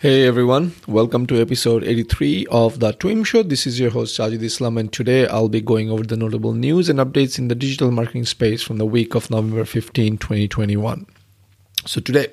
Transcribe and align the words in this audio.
Hey 0.00 0.26
everyone, 0.26 0.72
welcome 0.88 1.26
to 1.26 1.38
episode 1.42 1.84
83 1.84 2.46
of 2.50 2.80
The 2.80 2.94
Twim 2.94 3.22
Show. 3.22 3.42
This 3.42 3.66
is 3.66 3.78
your 3.78 3.90
host 3.90 4.18
Sajid 4.18 4.40
Islam, 4.40 4.78
and 4.78 4.90
today 4.90 5.26
I'll 5.28 5.50
be 5.50 5.60
going 5.60 5.90
over 5.90 6.02
the 6.02 6.16
notable 6.16 6.54
news 6.54 6.88
and 6.88 6.98
updates 6.98 7.38
in 7.38 7.48
the 7.48 7.54
digital 7.54 7.90
marketing 7.90 8.24
space 8.24 8.62
from 8.62 8.78
the 8.78 8.86
week 8.86 9.14
of 9.14 9.30
November 9.30 9.66
15, 9.66 10.16
2021. 10.16 11.04
So, 11.84 12.00
today, 12.00 12.28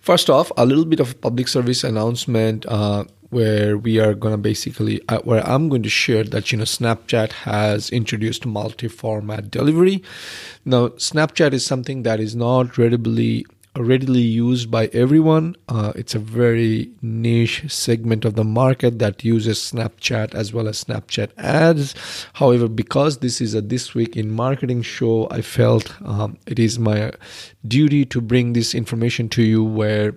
first 0.00 0.30
off, 0.30 0.50
a 0.56 0.64
little 0.64 0.86
bit 0.86 1.00
of 1.00 1.10
a 1.10 1.14
public 1.14 1.48
service 1.48 1.84
announcement. 1.84 2.64
Uh, 2.64 3.04
where 3.28 3.76
we 3.76 3.98
are 3.98 4.14
going 4.14 4.32
to 4.32 4.38
basically 4.38 5.00
uh, 5.08 5.18
where 5.20 5.42
i'm 5.48 5.70
going 5.70 5.82
to 5.82 5.88
share 5.88 6.22
that 6.22 6.52
you 6.52 6.58
know 6.58 6.64
snapchat 6.64 7.32
has 7.32 7.88
introduced 7.88 8.44
multi-format 8.44 9.50
delivery 9.50 10.02
now 10.66 10.88
snapchat 10.88 11.54
is 11.54 11.64
something 11.64 12.02
that 12.02 12.20
is 12.20 12.36
not 12.36 12.76
readily 12.76 13.46
readily 13.76 14.20
used 14.20 14.70
by 14.70 14.86
everyone. 14.88 15.56
Uh, 15.68 15.92
it's 15.96 16.14
a 16.14 16.18
very 16.18 16.90
niche 17.00 17.64
segment 17.72 18.24
of 18.24 18.34
the 18.34 18.44
market 18.44 18.98
that 18.98 19.24
uses 19.24 19.58
Snapchat 19.58 20.34
as 20.34 20.52
well 20.52 20.68
as 20.68 20.84
Snapchat 20.84 21.30
ads. 21.38 21.94
However, 22.34 22.68
because 22.68 23.18
this 23.18 23.40
is 23.40 23.54
a 23.54 23.62
This 23.62 23.94
Week 23.94 24.16
in 24.16 24.30
Marketing 24.30 24.82
show, 24.82 25.26
I 25.30 25.40
felt 25.40 25.94
um, 26.04 26.38
it 26.46 26.58
is 26.58 26.78
my 26.78 27.12
duty 27.66 28.04
to 28.06 28.20
bring 28.20 28.52
this 28.52 28.74
information 28.74 29.28
to 29.30 29.42
you 29.42 29.64
where. 29.64 30.14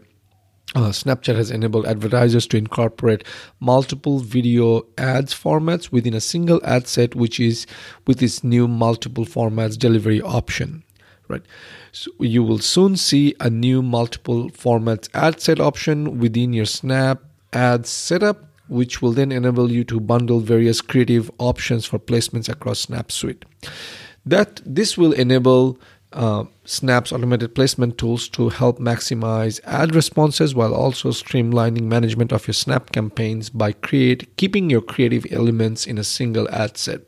Uh, 0.73 0.90
Snapchat 0.90 1.35
has 1.35 1.51
enabled 1.51 1.85
advertisers 1.85 2.45
to 2.48 2.57
incorporate 2.57 3.23
multiple 3.62 4.20
video 4.20 4.81
ads 4.98 5.34
formats 5.34 5.90
within 5.90 6.13
a 6.13 6.20
single 6.20 6.59
ad 6.65 6.85
set, 6.85 7.15
which 7.15 7.40
is 7.40 7.65
with 8.07 8.21
its 8.21 8.43
new 8.43 8.67
multiple 8.67 9.26
formats 9.26 9.77
delivery 9.77 10.21
option 10.21 10.84
right? 11.27 11.43
So 11.91 12.11
you 12.20 12.43
will 12.43 12.59
soon 12.59 12.97
see 12.97 13.35
a 13.39 13.49
new 13.49 13.81
multiple 13.81 14.49
formats 14.49 15.09
ad 15.13 15.41
set 15.41 15.59
option 15.59 16.20
within 16.20 16.53
your 16.53 16.65
Snap 16.65 17.23
ad 17.53 17.85
setup, 17.85 18.45
which 18.67 19.01
will 19.01 19.11
then 19.11 19.31
enable 19.31 19.71
you 19.71 19.84
to 19.85 19.99
bundle 19.99 20.39
various 20.39 20.81
creative 20.81 21.31
options 21.37 21.85
for 21.85 21.99
placements 21.99 22.49
across 22.49 22.79
Snap 22.79 23.12
Suite. 23.12 23.46
That 24.26 24.62
this 24.65 24.98
will 24.98 25.13
enable 25.13 25.79
uh, 26.13 26.46
Snap's 26.63 27.12
automated 27.12 27.53
placement 27.53 27.98
tools 27.98 28.29
to 28.29 28.49
help 28.49 28.79
maximize 28.79 29.59
ad 29.65 29.93
responses 29.93 30.55
while 30.55 30.73
also 30.73 31.09
streamlining 31.09 31.84
management 31.84 32.31
of 32.31 32.48
your 32.48 32.53
Snap 32.53 32.91
campaigns 32.91 33.49
by 33.49 33.73
create 33.73 34.35
keeping 34.37 34.70
your 34.70 34.81
creative 34.81 35.26
elements 35.29 35.85
in 35.85 35.98
a 35.98 36.03
single 36.03 36.49
ad 36.49 36.77
set. 36.77 37.01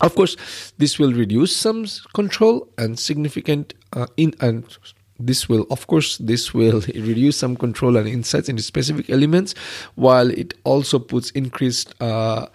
Of 0.00 0.14
course, 0.14 0.36
this 0.78 0.98
will 0.98 1.12
reduce 1.12 1.56
some 1.56 1.86
control 2.14 2.68
and 2.78 2.98
significant 2.98 3.74
uh, 3.92 4.06
in 4.16 4.34
and 4.40 4.64
this 5.18 5.48
will 5.48 5.66
of 5.70 5.86
course 5.86 6.18
this 6.18 6.52
will 6.52 6.80
reduce 6.94 7.36
some 7.36 7.56
control 7.56 7.96
and 7.96 8.08
insights 8.08 8.48
into 8.48 8.62
specific 8.62 9.08
elements 9.10 9.54
while 9.94 10.28
it 10.30 10.54
also 10.64 10.98
puts 10.98 11.30
increased 11.30 11.94
uh, 12.02 12.46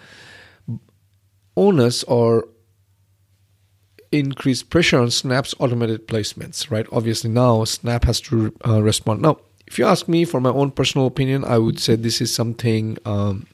onus 1.55 2.03
or 2.03 2.47
increased 4.11 4.69
pressure 4.69 4.99
on 4.99 5.09
snap's 5.09 5.55
automated 5.59 6.07
placements 6.07 6.69
right? 6.69 6.85
Obviously 6.91 7.29
now 7.29 7.63
snap 7.63 8.03
has 8.03 8.19
to 8.19 8.53
uh, 8.67 8.81
respond. 8.83 9.21
Now 9.21 9.39
if 9.67 9.79
you 9.79 9.85
ask 9.85 10.07
me 10.07 10.25
for 10.25 10.41
my 10.41 10.49
own 10.49 10.71
personal 10.71 11.07
opinion 11.07 11.45
i 11.45 11.57
would 11.57 11.79
say 11.79 11.95
this 11.95 12.19
is 12.21 12.33
something 12.33 12.97
um, 13.05 13.47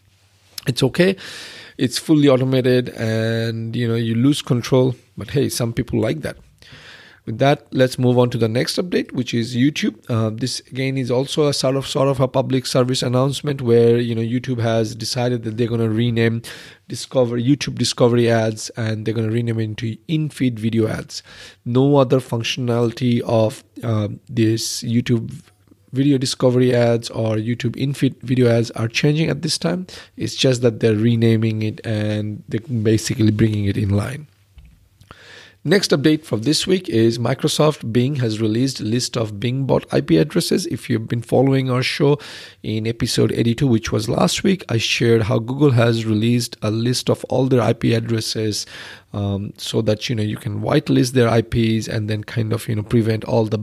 it's 0.68 0.84
okay. 0.84 1.16
It's 1.78 1.98
fully 1.98 2.30
automated 2.30 2.90
and 2.90 3.76
you 3.76 3.88
know 3.88 3.96
you 3.96 4.16
lose 4.16 4.42
control. 4.42 4.96
But 5.18 5.32
hey 5.32 5.50
some 5.50 5.74
people 5.74 6.00
like 6.00 6.22
that. 6.22 6.38
With 7.26 7.40
that 7.40 7.66
let's 7.72 7.98
move 7.98 8.20
on 8.20 8.30
to 8.30 8.38
the 8.38 8.48
next 8.48 8.78
update 8.78 9.12
which 9.12 9.34
is 9.34 9.56
youtube. 9.56 9.96
Uh, 10.08 10.30
this 10.30 10.60
again 10.72 10.96
is 10.96 11.10
also 11.10 11.48
a 11.48 11.54
sort 11.54 11.76
of 11.76 11.88
sort 11.88 12.08
of 12.08 12.20
a 12.20 12.28
public 12.28 12.68
service 12.68 13.02
announcement 13.02 13.62
where 13.64 13.98
you 13.98 14.14
know 14.14 14.22
youtube 14.22 14.60
has 14.60 14.94
decided 14.94 15.42
that 15.44 15.58
they're 15.58 15.68
going 15.68 15.82
to 15.82 15.90
rename 15.90 16.44
discover 16.88 17.38
youtube 17.40 17.80
discovery 17.80 18.30
ads 18.30 18.70
and 18.78 19.06
they're 19.06 19.14
going 19.14 19.28
to 19.28 19.34
rename 19.34 19.60
it 19.60 19.64
into 19.64 19.98
in-feed 20.08 20.60
video 20.60 20.88
ads. 20.88 21.24
No 21.66 21.98
other 21.98 22.20
functionality 22.20 23.22
of 23.22 23.64
uh, 23.82 24.10
this 24.30 24.84
youtube 24.84 25.42
video 25.96 26.18
discovery 26.18 26.76
ads 26.76 27.10
or 27.10 27.38
YouTube 27.38 27.76
infeed 27.76 28.20
video 28.22 28.48
ads 28.50 28.70
are 28.72 28.88
changing 28.88 29.30
at 29.30 29.42
this 29.42 29.58
time. 29.58 29.88
It's 30.18 30.36
just 30.36 30.62
that 30.62 30.80
they're 30.82 30.96
renaming 30.96 31.64
it 31.64 31.80
and 31.86 32.44
they're 32.50 32.60
basically 32.60 33.32
bringing 33.32 33.66
it 33.66 33.78
in 33.78 33.90
line. 33.90 34.28
Next 35.68 35.90
update 35.90 36.24
for 36.24 36.38
this 36.38 36.68
week 36.68 36.88
is 36.90 37.18
Microsoft 37.18 37.92
Bing 37.92 38.18
has 38.18 38.40
released 38.40 38.82
list 38.82 39.18
of 39.18 39.40
Bing 39.40 39.66
bot 39.66 39.92
IP 39.92 40.12
addresses. 40.12 40.68
If 40.68 40.92
you've 40.92 41.08
been 41.08 41.24
following 41.24 41.72
our 41.72 41.82
show 41.82 42.20
in 42.62 42.86
episode 42.86 43.32
82, 43.32 43.66
which 43.66 43.92
was 43.92 44.08
last 44.08 44.44
week, 44.44 44.64
I 44.70 44.78
shared 44.78 45.24
how 45.24 45.40
Google 45.40 45.72
has 45.72 46.06
released 46.06 46.56
a 46.62 46.70
list 46.70 47.10
of 47.10 47.24
all 47.30 47.48
their 47.48 47.68
IP 47.68 47.86
addresses 47.86 48.68
um, 49.12 49.54
so 49.58 49.82
that 49.82 50.08
you 50.08 50.14
know 50.14 50.22
you 50.22 50.38
can 50.38 50.62
whitelist 50.62 51.14
their 51.14 51.36
IPs 51.36 51.88
and 51.88 52.08
then 52.08 52.24
kind 52.24 52.54
of 52.54 52.68
you 52.68 52.76
know 52.76 52.84
prevent 52.84 53.24
all 53.24 53.46
the 53.46 53.58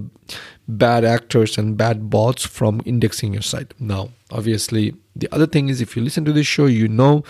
bad 0.67 1.05
actors 1.05 1.57
and 1.57 1.77
bad 1.77 2.11
bots 2.11 2.45
from 2.45 2.83
indexing 2.85 3.33
your 3.33 3.43
site. 3.43 3.75
Now, 3.79 4.09
obviously, 4.33 4.93
the 5.15 5.29
other 5.31 5.47
thing 5.47 5.69
is 5.69 5.81
if 5.81 5.95
you 5.95 6.03
listen 6.03 6.25
to 6.25 6.33
this 6.33 6.49
show, 6.49 6.67
you 6.67 6.89
know. 6.89 7.23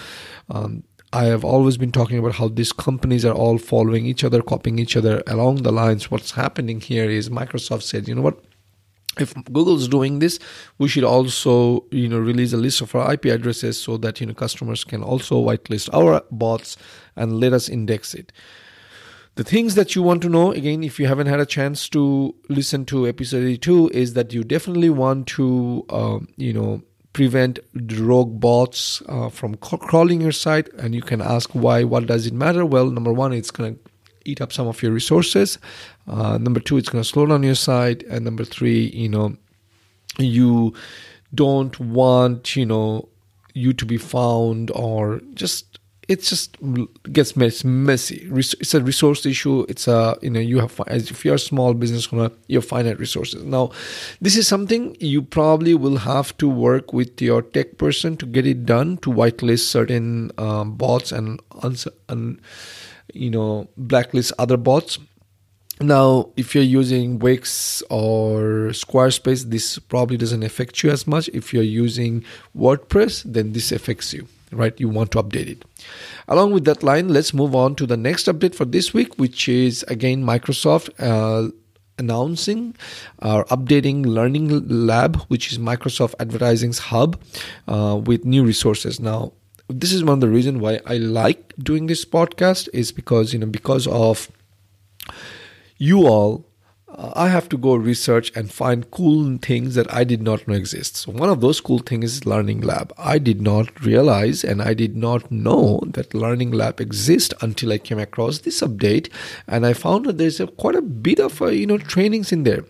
Um, 0.49 0.85
I 1.13 1.25
have 1.25 1.45
always 1.45 1.77
been 1.77 1.93
talking 1.93 2.19
about 2.19 2.37
how 2.37 2.49
these 2.49 2.73
companies 2.73 3.25
are 3.25 3.35
all 3.35 3.59
following 3.59 4.07
each 4.07 4.25
other, 4.25 4.41
copying 4.41 4.79
each 4.79 4.97
other 4.97 5.23
along 5.27 5.57
the 5.57 5.71
lines. 5.73 6.11
What's 6.11 6.31
happening 6.31 6.81
here 6.81 7.11
is 7.11 7.29
Microsoft 7.29 7.83
said, 7.83 8.09
you 8.09 8.15
know 8.15 8.23
what? 8.23 8.43
If 9.19 9.35
Google's 9.53 9.89
doing 9.89 10.21
this, 10.21 10.39
we 10.79 10.89
should 10.89 11.05
also, 11.05 11.85
you 11.91 12.09
know, 12.09 12.19
release 12.19 12.55
a 12.55 12.57
list 12.57 12.81
of 12.81 12.95
our 12.95 13.13
IP 13.13 13.27
addresses 13.27 13.79
so 13.79 13.99
that 13.99 14.21
you 14.23 14.27
know 14.27 14.33
customers 14.33 14.85
can 14.85 15.03
also 15.03 15.37
whitelist 15.45 15.91
our 15.93 16.23
bots 16.31 16.79
and 17.15 17.39
let 17.39 17.53
us 17.53 17.69
index 17.69 18.15
it. 18.15 18.33
The 19.35 19.45
things 19.45 19.75
that 19.75 19.95
you 19.95 20.03
want 20.03 20.23
to 20.23 20.31
know, 20.31 20.53
again, 20.53 20.83
if 20.83 20.99
you 20.99 21.07
haven't 21.07 21.27
had 21.27 21.41
a 21.41 21.47
chance 21.47 21.91
to 21.91 22.35
listen 22.49 22.87
to 22.87 23.07
episode 23.07 23.45
82, 23.45 23.91
is 23.91 24.15
that 24.15 24.33
you 24.33 24.45
definitely 24.45 24.91
want 24.91 25.27
to, 25.29 25.85
uh, 25.91 26.19
you 26.37 26.55
know, 26.55 26.83
prevent 27.13 27.59
rogue 27.99 28.41
bots 28.41 29.03
uh, 29.09 29.29
from 29.29 29.55
crawling 29.57 30.21
your 30.21 30.33
site 30.33 30.73
and 30.75 30.95
you 30.95 31.03
can 31.03 31.21
ask 31.21 31.51
why 31.51 31.85
what 31.85 32.07
does 32.07 32.27
it 32.27 32.33
matter? 32.33 32.65
Well 32.65 32.91
number 32.91 33.13
one 33.13 33.33
it's 33.33 33.51
going 33.51 33.75
to 33.75 33.81
eat 34.25 34.41
up 34.41 34.53
some 34.53 34.69
of 34.69 34.83
your 34.83 34.93
resources. 34.93 35.59
Uh, 36.07 36.39
number 36.39 36.61
two 36.61 36.77
it's 36.79 36.89
going 36.89 37.03
to 37.03 37.09
slow 37.09 37.27
down 37.27 37.43
your 37.43 37.55
site. 37.55 38.03
And 38.05 38.25
number 38.25 38.45
three 38.45 38.87
you 38.89 39.09
know 39.09 39.37
you 40.19 40.75
don't 41.35 41.79
want 41.81 42.57
you 42.57 42.67
know 42.67 43.09
you 43.55 43.73
to 43.75 43.85
be 43.85 43.99
found 43.99 44.71
or 44.71 45.21
just 45.35 45.79
it 46.09 46.23
just 46.23 46.57
gets 47.13 47.37
messy. 47.37 48.29
It's 48.35 48.75
a 48.75 48.83
resource 48.83 49.25
issue. 49.25 49.65
It's 49.69 49.87
a 49.87 50.17
you 50.21 50.31
know 50.31 50.41
you 50.41 50.59
have 50.59 50.81
as 50.89 51.11
if 51.11 51.25
you're 51.25 51.37
a 51.37 51.39
small 51.39 51.75
business 51.75 52.13
owner, 52.13 52.31
you 52.49 52.59
have 52.59 52.67
finite 52.67 52.99
resources. 52.99 53.45
Now, 53.45 53.71
this 54.21 54.37
is 54.37 54.49
something 54.49 54.97
you 54.99 55.23
probably 55.23 55.75
will 55.75 55.99
have 55.99 56.37
to 56.39 56.49
work 56.49 56.93
with 56.93 57.23
your 57.23 57.43
tech 57.43 57.79
person 57.79 58.17
to 58.17 58.27
get 58.27 58.47
it 58.47 58.67
done 58.67 58.97
to 58.99 59.11
whitelist 59.11 59.67
certain 59.69 60.33
um, 60.39 60.75
bots 60.75 61.13
and, 61.13 61.41
and 62.09 62.41
you 63.15 63.31
know 63.31 63.69
blacklist 63.77 64.33
other 64.39 64.57
bots. 64.57 64.99
Now, 65.81 66.31
if 66.37 66.55
you're 66.55 66.65
using 66.65 67.19
Wix 67.19 67.83
or 67.91 68.71
Squarespace, 68.71 69.45
this 69.45 69.79
probably 69.79 70.17
doesn't 70.17 70.43
affect 70.43 70.83
you 70.83 70.91
as 70.91 71.07
much. 71.07 71.29
If 71.33 71.53
you're 71.53 71.63
using 71.63 72.25
WordPress, 72.57 73.23
then 73.25 73.53
this 73.53 73.73
affects 73.73 74.13
you 74.13 74.29
right? 74.53 74.79
You 74.79 74.89
want 74.89 75.11
to 75.13 75.23
update 75.23 75.49
it. 75.49 75.65
Along 76.29 76.53
with 76.53 76.65
that 76.65 76.83
line, 76.83 77.09
let's 77.09 77.35
move 77.35 77.55
on 77.55 77.75
to 77.77 77.87
the 77.87 77.97
next 77.97 78.27
update 78.27 78.55
for 78.55 78.65
this 78.65 78.93
week, 78.95 79.19
which 79.19 79.49
is 79.49 79.85
again 79.89 80.25
Microsoft. 80.25 80.91
Uh, 80.99 81.51
announcing 81.99 82.75
or 83.21 83.45
updating 83.45 84.05
Learning 84.05 84.67
Lab, 84.67 85.21
which 85.29 85.53
is 85.53 85.59
Microsoft 85.59 86.15
Advertising's 86.19 86.79
hub, 86.79 87.21
uh, 87.69 88.01
with 88.03 88.25
new 88.25 88.43
resources. 88.45 88.99
Now, 88.99 89.33
this 89.69 89.93
is 89.93 90.03
one 90.03 90.15
of 90.15 90.21
the 90.21 90.29
reasons 90.29 90.61
why 90.61 90.81
I 90.87 90.97
like 90.97 91.55
doing 91.59 91.87
this 91.87 92.05
podcast 92.05 92.69
is 92.73 92.93
because 92.93 93.33
you 93.33 93.39
know 93.39 93.47
because 93.47 93.87
of 93.87 94.31
you 95.79 96.07
all 96.07 96.47
I 96.99 97.29
have 97.29 97.49
to 97.49 97.57
go 97.57 97.75
research 97.75 98.31
and 98.37 98.53
find 98.53 98.91
cool 98.91 99.39
things 99.39 99.75
that 99.77 99.93
I 99.93 100.05
did 100.05 100.23
not 100.23 100.47
know 100.47 100.55
exist. 100.55 100.97
So 100.97 101.13
one 101.13 101.31
of 101.31 101.41
those 101.41 101.61
cool 101.61 101.79
things 101.79 102.05
is 102.05 102.27
Learning 102.27 102.61
Lab. 102.61 102.93
I 102.99 103.19
did 103.19 103.41
not 103.41 103.83
realize 103.83 104.45
and 104.45 104.61
I 104.61 104.75
did 104.75 104.95
not 104.95 105.31
know 105.31 105.81
that 105.87 106.13
Learning 106.13 106.51
Lab 106.51 106.81
exists 106.81 107.33
until 107.41 107.73
I 107.73 107.79
came 107.79 107.99
across 107.99 108.41
this 108.41 108.61
update, 108.61 109.11
and 109.47 109.65
I 109.65 109.73
found 109.73 110.05
that 110.07 110.19
there's 110.19 110.39
a, 110.41 110.47
quite 110.47 110.75
a 110.75 110.83
bit 110.83 111.19
of 111.19 111.41
uh, 111.41 111.47
you 111.47 111.67
know 111.67 111.79
trainings 111.79 112.31
in 112.31 112.43
there. 112.43 112.65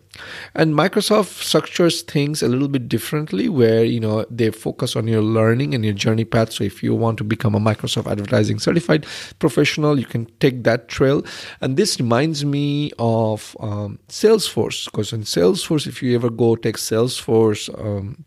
And 0.55 0.75
Microsoft 0.75 1.43
structures 1.43 2.03
things 2.03 2.43
a 2.43 2.49
little 2.49 2.69
bit 2.69 2.87
differently, 2.89 3.49
where 3.49 3.83
you 3.83 3.99
know 3.99 4.27
they 4.31 4.51
focus 4.51 4.95
on 4.95 5.09
your 5.09 5.23
learning 5.23 5.75
and 5.75 5.85
your 5.85 5.95
journey 5.95 6.25
path. 6.25 6.53
So 6.53 6.65
if 6.65 6.83
you 6.83 6.95
want 6.95 7.19
to 7.19 7.25
become 7.25 7.55
a 7.55 7.61
Microsoft 7.61 8.11
Advertising 8.11 8.59
certified 8.59 9.07
professional, 9.39 9.99
you 9.99 10.05
can 10.05 10.27
take 10.39 10.65
that 10.65 10.89
trail. 10.89 11.25
And 11.61 11.77
this 11.77 11.99
reminds 11.99 12.45
me 12.45 12.93
of 12.99 13.57
um, 13.61 13.99
Salesforce, 14.13 14.85
because 14.85 15.13
in 15.13 15.23
Salesforce, 15.23 15.87
if 15.87 16.03
you 16.03 16.15
ever 16.15 16.31
go 16.31 16.55
take 16.55 16.77
Salesforce. 16.77 17.69
Um, 17.79 18.25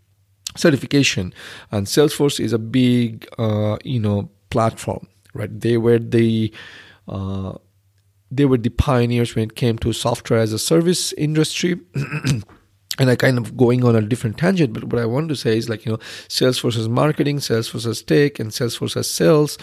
certification 0.58 1.34
and 1.72 1.86
salesforce 1.86 2.40
is 2.40 2.54
a 2.54 2.58
big 2.58 3.28
uh, 3.38 3.78
you 3.84 4.00
know 4.00 4.30
platform 4.50 5.06
right 5.34 5.60
they 5.60 5.78
were 5.78 6.00
the 6.00 6.54
uh, 7.08 7.54
they 8.32 8.46
were 8.46 8.58
the 8.58 8.70
pioneers 8.70 9.36
when 9.36 9.44
it 9.44 9.56
came 9.56 9.78
to 9.78 9.94
software 9.94 10.40
as 10.40 10.54
a 10.54 10.60
service 10.60 11.14
industry 11.14 11.80
and 13.00 13.10
I 13.10 13.16
kind 13.16 13.38
of 13.38 13.58
going 13.58 13.84
on 13.84 13.96
a 13.96 14.02
different 14.02 14.38
tangent, 14.38 14.74
but 14.74 14.86
what 14.86 15.02
I 15.02 15.06
want 15.06 15.30
to 15.30 15.36
say 15.36 15.58
is 15.58 15.68
like, 15.70 15.86
you 15.86 15.92
know, 15.92 15.98
Salesforce 16.30 16.76
has 16.76 16.88
marketing, 16.88 17.40
Salesforce 17.40 17.86
has 17.86 18.02
tech, 18.02 18.40
and 18.40 18.52
Salesforce 18.52 18.94
has 18.96 19.10
sales. 19.10 19.58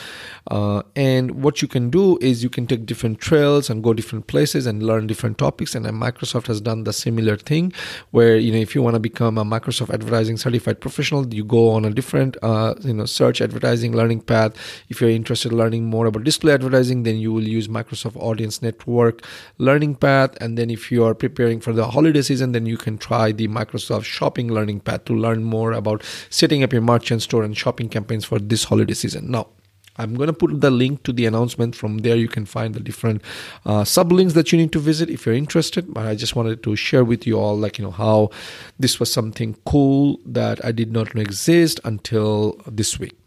Uh, 0.50 0.82
and 0.96 1.42
what 1.42 1.62
you 1.62 1.68
can 1.68 1.88
do 1.88 2.18
is 2.20 2.42
you 2.42 2.50
can 2.50 2.66
take 2.66 2.84
different 2.84 3.20
trails 3.20 3.70
and 3.70 3.82
go 3.82 3.94
different 3.94 4.26
places 4.26 4.66
and 4.66 4.82
learn 4.82 5.06
different 5.06 5.38
topics. 5.38 5.74
And 5.74 5.86
Microsoft 5.86 6.46
has 6.48 6.60
done 6.60 6.84
the 6.84 6.92
similar 6.92 7.36
thing 7.36 7.72
where, 8.10 8.36
you 8.36 8.52
know, 8.52 8.58
if 8.58 8.74
you 8.74 8.82
want 8.82 8.94
to 8.94 9.00
become 9.00 9.38
a 9.38 9.44
Microsoft 9.44 9.92
advertising 9.92 10.36
certified 10.36 10.80
professional, 10.80 11.26
you 11.32 11.44
go 11.44 11.70
on 11.70 11.84
a 11.84 11.90
different, 11.90 12.36
uh, 12.42 12.74
you 12.80 12.92
know, 12.92 13.06
search 13.06 13.40
advertising 13.40 13.96
learning 13.96 14.20
path. 14.20 14.54
If 14.88 15.00
you're 15.00 15.10
interested 15.10 15.52
in 15.52 15.58
learning 15.58 15.86
more 15.86 16.06
about 16.06 16.24
display 16.24 16.52
advertising, 16.52 17.04
then 17.04 17.18
you 17.18 17.32
will 17.32 17.48
use 17.48 17.68
Microsoft 17.68 18.16
Audience 18.16 18.60
Network 18.60 19.22
learning 19.58 19.96
path. 19.96 20.36
And 20.40 20.58
then 20.58 20.68
if 20.70 20.92
you 20.92 21.04
are 21.04 21.14
preparing 21.14 21.60
for 21.60 21.72
the 21.72 21.86
holiday 21.88 22.22
season, 22.22 22.52
then 22.52 22.66
you 22.66 22.76
can 22.76 22.98
try 22.98 23.21
the 23.30 23.46
Microsoft 23.46 24.04
Shopping 24.04 24.52
Learning 24.52 24.80
Path 24.80 25.04
to 25.04 25.14
learn 25.14 25.44
more 25.44 25.72
about 25.72 26.02
setting 26.30 26.64
up 26.64 26.72
your 26.72 26.82
merchant 26.82 27.22
store 27.22 27.44
and 27.44 27.56
shopping 27.56 27.88
campaigns 27.88 28.24
for 28.24 28.40
this 28.40 28.64
holiday 28.64 28.94
season. 28.94 29.30
Now, 29.30 29.48
I'm 29.96 30.14
going 30.14 30.28
to 30.28 30.32
put 30.32 30.60
the 30.60 30.70
link 30.70 31.02
to 31.04 31.12
the 31.12 31.26
announcement. 31.26 31.76
From 31.76 31.98
there, 31.98 32.16
you 32.16 32.28
can 32.28 32.46
find 32.46 32.74
the 32.74 32.80
different 32.80 33.22
uh, 33.66 33.82
sublinks 33.82 34.32
that 34.32 34.50
you 34.50 34.58
need 34.58 34.72
to 34.72 34.78
visit 34.78 35.10
if 35.10 35.26
you're 35.26 35.34
interested. 35.34 35.92
But 35.92 36.06
I 36.06 36.14
just 36.14 36.34
wanted 36.34 36.62
to 36.62 36.74
share 36.76 37.04
with 37.04 37.26
you 37.26 37.38
all, 37.38 37.56
like, 37.56 37.78
you 37.78 37.84
know, 37.84 37.90
how 37.90 38.30
this 38.78 38.98
was 38.98 39.12
something 39.12 39.56
cool 39.66 40.18
that 40.24 40.64
I 40.64 40.72
did 40.72 40.92
not 40.92 41.14
know 41.14 41.20
exist 41.20 41.78
until 41.84 42.60
this 42.66 42.98
week 42.98 43.21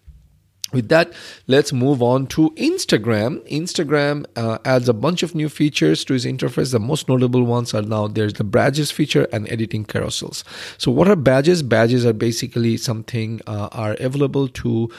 with 0.76 0.90
that 0.90 1.12
let's 1.48 1.74
move 1.74 2.04
on 2.04 2.28
to 2.28 2.52
instagram. 2.52 3.40
Instagram 3.50 4.26
uh, 4.36 4.58
adds 4.66 4.90
a 4.90 4.94
bunch 4.94 5.24
of 5.24 5.34
new 5.34 5.50
features 5.50 6.04
to 6.06 6.14
its 6.14 6.26
interface. 6.26 6.72
The 6.72 6.80
most 6.80 7.10
notable 7.10 7.44
ones 7.44 7.74
are 7.74 7.82
now 7.82 8.08
there's 8.08 8.34
the 8.34 8.44
badges 8.44 8.92
feature 8.92 9.28
and 9.32 9.50
editing 9.50 9.86
carousels. 9.86 10.44
So 10.78 10.92
what 10.92 11.08
are 11.08 11.16
badges? 11.16 11.64
Badges 11.64 12.06
are 12.06 12.14
basically 12.14 12.78
something 12.78 13.42
uh, 13.48 13.70
are 13.72 13.96
available 14.00 14.48
to 14.50 14.92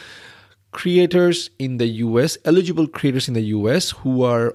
creators 0.73 1.51
in 1.59 1.79
the 1.79 1.87
us 1.87 2.37
eligible 2.45 2.87
creators 2.87 3.29
in 3.29 3.35
the 3.35 3.43
us 3.43 3.91
who 3.91 4.23
are 4.23 4.53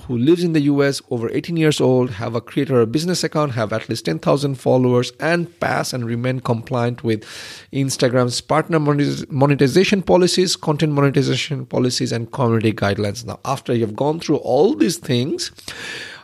who 0.00 0.16
lives 0.16 0.42
in 0.42 0.54
the 0.54 0.62
US, 0.62 1.02
over 1.10 1.30
18 1.30 1.56
years 1.56 1.80
old, 1.80 2.10
have 2.10 2.34
a 2.34 2.40
creator 2.40 2.80
or 2.80 2.86
business 2.86 3.22
account, 3.22 3.52
have 3.52 3.72
at 3.72 3.88
least 3.88 4.06
10,000 4.06 4.54
followers, 4.54 5.12
and 5.20 5.60
pass 5.60 5.92
and 5.92 6.06
remain 6.06 6.40
compliant 6.40 7.04
with 7.04 7.24
Instagram's 7.72 8.40
partner 8.40 8.80
monetization 8.80 10.02
policies, 10.02 10.56
content 10.56 10.92
monetization 10.92 11.66
policies, 11.66 12.10
and 12.10 12.32
community 12.32 12.72
guidelines. 12.72 13.26
Now, 13.26 13.38
after 13.44 13.74
you've 13.74 13.94
gone 13.94 14.18
through 14.18 14.36
all 14.36 14.74
these 14.74 14.96
things, 14.96 15.50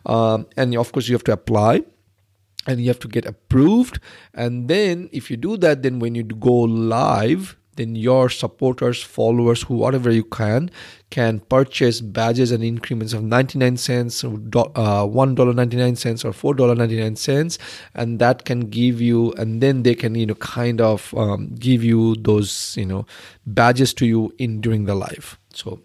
um, 0.07 0.47
and 0.57 0.75
of 0.77 0.93
course, 0.93 1.09
you 1.09 1.15
have 1.15 1.25
to 1.25 1.33
apply 1.33 1.83
and 2.67 2.81
you 2.81 2.89
have 2.89 2.99
to 3.01 3.09
get 3.09 3.27
approved. 3.27 4.01
And 4.33 4.69
then, 4.69 5.11
if 5.13 5.31
you 5.31 5.37
do 5.37 5.59
that, 5.59 5.83
then 5.83 5.99
when 5.99 6.15
you 6.15 6.23
go 6.23 6.53
live, 6.53 7.58
then 7.79 7.95
your 7.95 8.29
supporters, 8.29 9.03
followers, 9.03 9.63
who 9.63 9.75
whatever 9.75 10.11
you 10.11 10.25
can, 10.25 10.71
can 11.11 11.41
purchase 11.41 12.01
badges 12.01 12.51
and 12.51 12.63
increments 12.63 13.13
of 13.13 13.23
99 13.23 13.77
cents, 13.77 14.23
uh, 14.25 14.29
$1.99 14.29 16.25
or 16.25 16.55
$4.99, 16.55 17.59
and 17.95 18.19
that 18.19 18.45
can 18.45 18.61
give 18.69 19.01
you, 19.01 19.33
and 19.39 19.63
then 19.63 19.83
they 19.85 19.95
can, 19.95 20.15
you 20.15 20.27
know, 20.27 20.35
kind 20.35 20.81
of 20.81 21.15
um, 21.17 21.55
give 21.55 21.83
you 21.83 22.15
those, 22.17 22.77
you 22.77 22.85
know, 22.85 23.07
badges 23.47 23.95
to 23.95 24.07
you 24.07 24.35
in 24.39 24.61
during 24.61 24.85
the 24.85 24.95
live. 24.95 25.39
So, 25.55 25.81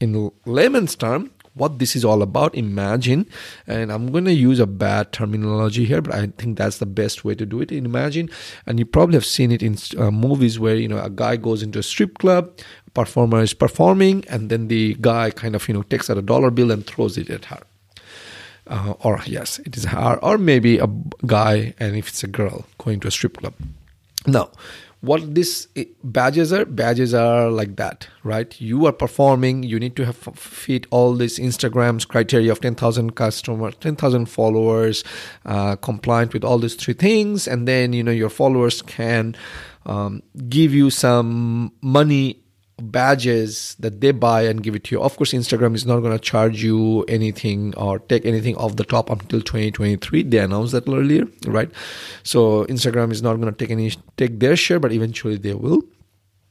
in 0.00 0.30
layman's 0.46 0.94
term, 0.94 1.32
what 1.58 1.78
this 1.78 1.94
is 1.94 2.04
all 2.04 2.22
about. 2.22 2.54
Imagine, 2.54 3.28
and 3.66 3.92
I'm 3.92 4.10
going 4.10 4.24
to 4.24 4.32
use 4.32 4.60
a 4.60 4.66
bad 4.66 5.12
terminology 5.12 5.84
here, 5.84 6.00
but 6.00 6.14
I 6.14 6.26
think 6.38 6.58
that's 6.58 6.78
the 6.78 6.86
best 6.86 7.24
way 7.24 7.34
to 7.34 7.44
do 7.44 7.60
it. 7.60 7.72
Imagine, 7.72 8.30
and 8.66 8.78
you 8.78 8.86
probably 8.86 9.14
have 9.14 9.26
seen 9.26 9.52
it 9.52 9.62
in 9.62 9.76
uh, 9.98 10.10
movies 10.10 10.58
where 10.58 10.76
you 10.76 10.88
know 10.88 11.02
a 11.02 11.10
guy 11.10 11.36
goes 11.36 11.62
into 11.62 11.78
a 11.78 11.82
strip 11.82 12.18
club, 12.18 12.50
performer 12.94 13.40
is 13.40 13.54
performing, 13.54 14.24
and 14.28 14.50
then 14.50 14.68
the 14.68 14.96
guy 15.00 15.30
kind 15.30 15.54
of 15.54 15.66
you 15.68 15.74
know 15.74 15.82
takes 15.82 16.08
out 16.10 16.18
a 16.18 16.22
dollar 16.22 16.50
bill 16.50 16.70
and 16.70 16.86
throws 16.86 17.18
it 17.18 17.30
at 17.30 17.46
her. 17.46 17.60
Uh, 18.66 18.92
or 19.00 19.20
yes, 19.24 19.58
it 19.60 19.76
is 19.76 19.86
her, 19.86 20.18
or 20.22 20.36
maybe 20.36 20.78
a 20.78 20.88
guy, 21.26 21.74
and 21.78 21.96
if 21.96 22.08
it's 22.08 22.22
a 22.22 22.26
girl 22.26 22.66
going 22.78 23.00
to 23.00 23.08
a 23.08 23.10
strip 23.10 23.38
club. 23.38 23.54
Now, 24.26 24.50
what 25.00 25.34
these 25.34 25.68
eh, 25.76 25.84
badges 26.02 26.52
are 26.52 26.64
badges 26.64 27.14
are 27.14 27.50
like 27.50 27.76
that 27.76 28.08
right? 28.24 28.60
You 28.60 28.86
are 28.86 28.92
performing 28.92 29.62
you 29.62 29.78
need 29.78 29.96
to 29.96 30.04
have 30.04 30.16
fit 30.16 30.86
all 30.90 31.14
these 31.14 31.38
instagram's 31.38 32.04
criteria 32.04 32.52
of 32.52 32.60
10000 32.60 33.14
customers 33.14 33.74
10000 33.76 34.26
followers 34.26 35.04
uh, 35.46 35.76
compliant 35.76 36.32
with 36.32 36.44
all 36.44 36.58
these 36.58 36.74
three 36.74 36.94
things 36.94 37.46
and 37.46 37.68
then 37.68 37.92
you 37.92 38.02
know 38.02 38.12
your 38.12 38.30
followers 38.30 38.82
can 38.82 39.36
um, 39.86 40.22
give 40.48 40.74
you 40.74 40.90
some 40.90 41.72
money 41.80 42.42
badges 42.80 43.76
that 43.80 44.00
they 44.00 44.12
buy 44.12 44.42
and 44.42 44.62
give 44.62 44.74
it 44.74 44.84
to 44.84 44.94
you. 44.94 45.02
Of 45.02 45.16
course, 45.16 45.32
Instagram 45.32 45.74
is 45.74 45.84
not 45.84 46.00
going 46.00 46.12
to 46.12 46.18
charge 46.18 46.62
you 46.62 47.02
anything 47.04 47.74
or 47.76 47.98
take 47.98 48.24
anything 48.24 48.56
off 48.56 48.76
the 48.76 48.84
top 48.84 49.10
until 49.10 49.40
2023. 49.40 50.22
They 50.24 50.38
announced 50.38 50.72
that 50.72 50.88
earlier, 50.88 51.26
right? 51.46 51.70
So 52.22 52.64
Instagram 52.66 53.12
is 53.12 53.22
not 53.22 53.34
going 53.34 53.52
to 53.52 53.58
take 53.58 53.70
any 53.70 53.92
take 54.16 54.38
their 54.40 54.56
share, 54.56 54.80
but 54.80 54.92
eventually 54.92 55.36
they 55.36 55.54
will. 55.54 55.82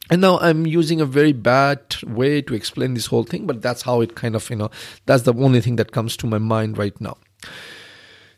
And 0.10 0.22
now 0.22 0.40
I'm 0.40 0.66
using 0.66 1.02
a 1.02 1.06
very 1.06 1.34
bad 1.34 1.82
way 2.04 2.42
to 2.42 2.54
explain 2.54 2.94
this 2.94 3.08
whole 3.08 3.24
thing, 3.24 3.46
but 3.46 3.62
that's 3.62 3.82
how 3.82 4.02
it 4.02 4.16
kind 4.16 4.36
of, 4.36 4.50
you 4.50 4.56
know, 4.56 4.72
that's 5.06 5.24
the 5.24 5.34
only 5.34 5.60
thing 5.60 5.76
that 5.78 5.92
comes 5.92 6.16
to 6.18 6.28
my 6.28 6.38
mind 6.38 6.78
right 6.78 7.00
now. 7.02 7.18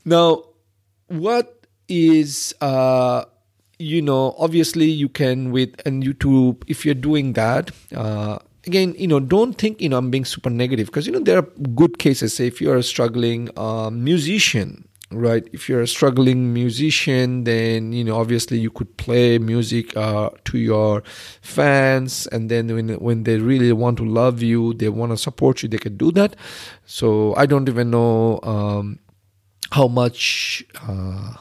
Now, 0.06 0.46
what 1.08 1.66
is 1.88 2.54
uh 2.62 3.26
you 3.80 4.02
know 4.02 4.36
obviously 4.38 4.86
you 4.86 5.08
can 5.10 5.52
with 5.52 5.74
and 5.86 6.04
youtube 6.04 6.62
if 6.68 6.86
you're 6.86 6.94
doing 6.94 7.34
that 7.34 7.72
uh, 7.96 8.38
again 8.68 8.94
you 8.98 9.08
know 9.08 9.20
don't 9.20 9.54
think 9.58 9.82
you 9.82 9.88
know 9.88 9.98
i'm 9.98 10.12
being 10.12 10.26
super 10.26 10.50
negative 10.50 10.88
because 10.88 11.08
you 11.08 11.14
know 11.14 11.20
there 11.20 11.38
are 11.40 11.48
good 11.76 11.98
cases. 11.98 12.34
Say 12.34 12.48
if 12.48 12.62
you're 12.62 12.76
a 12.76 12.84
struggling 12.84 13.50
um, 13.58 14.04
musician 14.04 14.86
right? 15.12 15.48
If 15.52 15.68
you're 15.68 15.82
a 15.82 15.88
struggling 15.88 16.54
musician 16.54 17.44
then 17.46 17.94
you 17.94 18.04
know 18.04 18.18
obviously 18.18 18.60
you 18.60 18.70
could 18.70 18.96
play 18.98 19.40
music 19.40 19.96
uh, 19.98 20.30
to 20.46 20.58
your 20.60 21.02
fans 21.42 22.28
and 22.28 22.52
then 22.52 22.68
when 22.68 22.90
when 23.00 23.24
they 23.24 23.38
really 23.38 23.72
want 23.72 23.98
to 23.98 24.06
love 24.06 24.44
you 24.44 24.74
they 24.76 24.90
want 24.90 25.12
to 25.12 25.18
support 25.18 25.64
you 25.64 25.70
they 25.70 25.80
can 25.80 25.98
do 25.98 26.12
that. 26.12 26.36
So 26.86 27.34
i 27.36 27.46
don't 27.46 27.68
even 27.70 27.90
know 27.90 28.40
um, 28.44 29.00
how 29.72 29.88
much 29.88 30.64
uh, 30.88 31.34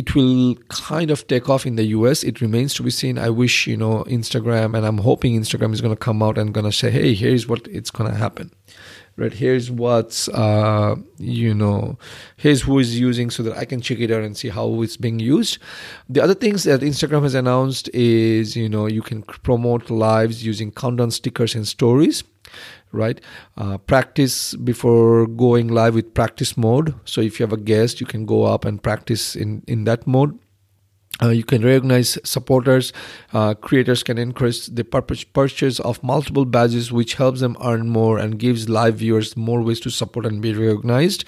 it 0.00 0.14
will 0.14 0.54
kind 0.68 1.10
of 1.10 1.26
take 1.26 1.50
off 1.50 1.66
in 1.66 1.76
the 1.76 1.88
US. 1.98 2.24
It 2.24 2.40
remains 2.40 2.72
to 2.74 2.82
be 2.82 2.88
seen. 2.90 3.18
I 3.18 3.28
wish, 3.28 3.66
you 3.66 3.76
know, 3.76 4.04
Instagram, 4.04 4.74
and 4.74 4.86
I'm 4.86 4.96
hoping 4.98 5.38
Instagram 5.38 5.74
is 5.74 5.82
going 5.82 5.94
to 5.94 6.04
come 6.08 6.22
out 6.22 6.38
and 6.38 6.54
going 6.54 6.64
to 6.64 6.72
say, 6.72 6.90
hey, 6.90 7.12
here's 7.12 7.46
what 7.46 7.66
it's 7.66 7.90
going 7.90 8.10
to 8.10 8.16
happen. 8.16 8.50
Right? 9.20 9.32
Here's 9.32 9.70
what's 9.70 10.28
uh, 10.30 10.96
you 11.18 11.52
know 11.52 11.98
here's 12.36 12.62
who 12.62 12.78
is 12.78 12.98
using 12.98 13.28
so 13.28 13.42
that 13.42 13.56
I 13.56 13.66
can 13.66 13.82
check 13.82 14.00
it 14.00 14.10
out 14.10 14.22
and 14.22 14.34
see 14.34 14.48
how 14.48 14.80
it's 14.80 14.96
being 14.96 15.18
used. 15.18 15.58
The 16.08 16.22
other 16.22 16.34
things 16.34 16.64
that 16.64 16.80
Instagram 16.80 17.22
has 17.24 17.34
announced 17.34 17.90
is 17.92 18.56
you 18.56 18.68
know 18.68 18.86
you 18.86 19.02
can 19.02 19.22
promote 19.22 19.90
lives 19.90 20.44
using 20.44 20.72
countdown 20.72 21.10
stickers 21.10 21.54
and 21.54 21.68
stories 21.68 22.24
right? 22.92 23.20
Uh, 23.56 23.78
practice 23.78 24.56
before 24.56 25.28
going 25.28 25.68
live 25.68 25.94
with 25.94 26.12
practice 26.12 26.56
mode. 26.56 26.92
So 27.04 27.20
if 27.20 27.38
you 27.38 27.44
have 27.44 27.52
a 27.52 27.56
guest 27.56 28.00
you 28.00 28.06
can 28.06 28.26
go 28.26 28.44
up 28.44 28.64
and 28.64 28.82
practice 28.82 29.36
in 29.36 29.62
in 29.68 29.84
that 29.84 30.06
mode 30.06 30.38
uh, 31.22 31.28
you 31.28 31.44
can 31.44 31.62
recognize 31.62 32.18
supporters. 32.24 32.92
Uh, 33.32 33.54
creators 33.54 34.02
can 34.02 34.18
increase 34.18 34.66
the 34.66 34.84
purchase 34.84 35.80
of 35.80 36.02
multiple 36.02 36.44
badges, 36.44 36.90
which 36.90 37.14
helps 37.14 37.40
them 37.40 37.56
earn 37.62 37.88
more 37.88 38.18
and 38.18 38.38
gives 38.38 38.68
live 38.68 38.96
viewers 38.96 39.36
more 39.36 39.62
ways 39.62 39.80
to 39.80 39.90
support 39.90 40.26
and 40.26 40.40
be 40.40 40.54
recognized. 40.54 41.24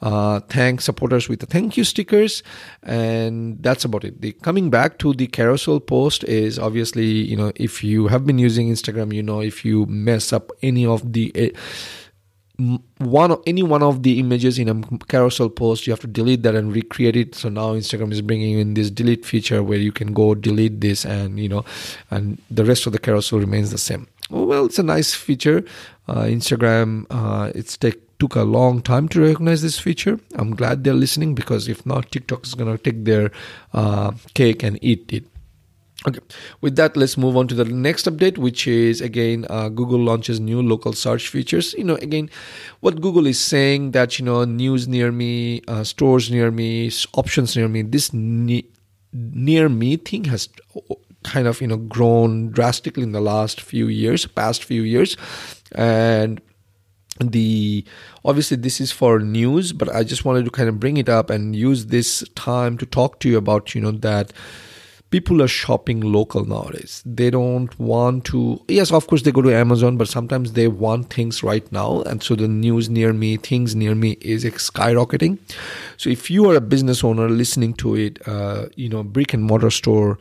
Uh, 0.00 0.40
thank 0.48 0.80
supporters 0.80 1.28
with 1.28 1.40
the 1.40 1.46
thank 1.46 1.76
you 1.76 1.84
stickers, 1.84 2.42
and 2.82 3.62
that's 3.62 3.84
about 3.84 4.04
it. 4.04 4.20
The 4.20 4.32
coming 4.32 4.70
back 4.70 4.98
to 4.98 5.12
the 5.12 5.26
carousel 5.26 5.80
post 5.80 6.24
is 6.24 6.58
obviously 6.58 7.06
you 7.06 7.36
know 7.36 7.52
if 7.56 7.84
you 7.84 8.08
have 8.08 8.26
been 8.26 8.38
using 8.38 8.70
Instagram, 8.70 9.12
you 9.12 9.22
know 9.22 9.40
if 9.40 9.64
you 9.64 9.86
mess 9.86 10.32
up 10.32 10.50
any 10.62 10.86
of 10.86 11.12
the 11.12 11.32
eh, 11.34 11.50
one 12.98 13.36
any 13.46 13.62
one 13.62 13.82
of 13.82 14.04
the 14.04 14.20
images 14.20 14.58
in 14.60 14.68
a 14.68 14.98
carousel 15.06 15.48
post 15.48 15.86
you 15.86 15.92
have 15.92 16.00
to 16.00 16.06
delete 16.06 16.42
that 16.44 16.54
and 16.54 16.72
recreate 16.72 17.16
it. 17.16 17.34
So 17.34 17.48
now 17.48 17.74
instagram 17.74 18.12
is 18.12 18.22
bringing 18.22 18.58
in 18.58 18.74
this 18.74 18.90
delete 18.90 19.26
feature 19.26 19.62
where 19.62 19.78
you 19.78 19.90
can 19.90 20.12
go 20.12 20.34
delete 20.34 20.80
this 20.80 21.04
and 21.04 21.40
you 21.40 21.48
know 21.48 21.64
and 22.10 22.40
the 22.50 22.64
rest 22.64 22.86
of 22.86 22.92
the 22.92 22.98
carousel 22.98 23.40
remains 23.40 23.70
the 23.70 23.78
same. 23.78 24.06
Well 24.30 24.66
it's 24.66 24.78
a 24.78 24.84
nice 24.84 25.14
feature. 25.14 25.64
Uh, 26.06 26.24
instagram 26.24 27.06
uh, 27.10 27.50
it's 27.54 27.76
take 27.76 28.00
took 28.20 28.36
a 28.36 28.44
long 28.44 28.80
time 28.80 29.08
to 29.08 29.20
recognize 29.20 29.60
this 29.60 29.80
feature. 29.80 30.20
I'm 30.36 30.54
glad 30.54 30.84
they're 30.84 30.94
listening 30.94 31.34
because 31.34 31.66
if 31.66 31.84
not 31.84 32.12
tiktok 32.12 32.46
is 32.46 32.54
going 32.54 32.70
to 32.76 32.80
take 32.80 33.04
their 33.04 33.32
uh, 33.72 34.12
cake 34.34 34.62
and 34.62 34.78
eat 34.80 35.12
it 35.12 35.24
Okay, 36.06 36.20
with 36.60 36.76
that, 36.76 36.98
let's 36.98 37.16
move 37.16 37.34
on 37.34 37.48
to 37.48 37.54
the 37.54 37.64
next 37.64 38.04
update, 38.04 38.36
which 38.36 38.66
is 38.66 39.00
again 39.00 39.46
uh, 39.48 39.70
Google 39.70 39.98
launches 39.98 40.38
new 40.38 40.60
local 40.60 40.92
search 40.92 41.28
features. 41.28 41.72
You 41.78 41.84
know, 41.84 41.94
again, 41.96 42.28
what 42.80 43.00
Google 43.00 43.26
is 43.26 43.40
saying 43.40 43.92
that 43.92 44.18
you 44.18 44.24
know 44.26 44.44
news 44.44 44.86
near 44.86 45.10
me, 45.10 45.62
uh, 45.66 45.82
stores 45.82 46.30
near 46.30 46.50
me, 46.50 46.90
options 47.14 47.56
near 47.56 47.68
me. 47.68 47.80
This 47.82 48.12
ne- 48.12 48.66
near 49.14 49.70
me 49.70 49.96
thing 49.96 50.24
has 50.24 50.50
kind 51.22 51.46
of 51.48 51.62
you 51.62 51.68
know 51.68 51.78
grown 51.78 52.50
drastically 52.50 53.02
in 53.02 53.12
the 53.12 53.22
last 53.22 53.62
few 53.62 53.86
years, 53.88 54.26
past 54.26 54.62
few 54.62 54.82
years, 54.82 55.16
and 55.72 56.42
the 57.20 57.84
obviously 58.24 58.56
this 58.56 58.80
is 58.80 58.92
for 58.92 59.20
news, 59.20 59.72
but 59.72 59.88
I 59.94 60.04
just 60.04 60.24
wanted 60.24 60.44
to 60.44 60.50
kind 60.50 60.68
of 60.68 60.80
bring 60.80 60.96
it 60.96 61.08
up 61.08 61.30
and 61.30 61.54
use 61.54 61.86
this 61.86 62.24
time 62.34 62.76
to 62.78 62.86
talk 62.86 63.20
to 63.20 63.28
you 63.28 63.38
about 63.38 63.74
you 63.74 63.80
know 63.80 63.92
that 63.92 64.32
people 65.14 65.40
are 65.40 65.46
shopping 65.46 66.00
local 66.00 66.44
nowadays. 66.44 67.00
They 67.06 67.30
don't 67.30 67.78
want 67.78 68.24
to, 68.30 68.60
yes, 68.66 68.90
of 68.90 69.06
course, 69.06 69.22
they 69.22 69.30
go 69.30 69.42
to 69.42 69.54
Amazon, 69.54 69.96
but 69.96 70.08
sometimes 70.08 70.54
they 70.54 70.66
want 70.66 71.14
things 71.14 71.40
right 71.44 71.70
now. 71.70 72.02
And 72.02 72.20
so 72.20 72.34
the 72.34 72.48
news 72.48 72.90
near 72.90 73.12
me, 73.12 73.36
things 73.36 73.76
near 73.76 73.94
me 73.94 74.16
is 74.20 74.44
skyrocketing. 74.44 75.38
So 75.98 76.10
if 76.10 76.32
you 76.32 76.50
are 76.50 76.56
a 76.56 76.60
business 76.60 77.04
owner 77.04 77.28
listening 77.28 77.74
to 77.74 77.94
it, 77.94 78.18
uh, 78.26 78.66
you 78.74 78.88
know, 78.88 79.04
brick 79.04 79.32
and 79.32 79.44
mortar 79.44 79.70
store, 79.70 80.18